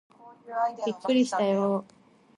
[0.83, 1.93] びっくりしたよー